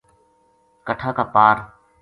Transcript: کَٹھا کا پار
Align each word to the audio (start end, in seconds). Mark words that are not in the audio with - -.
کَٹھا 0.87 1.09
کا 1.17 1.23
پار 1.33 1.57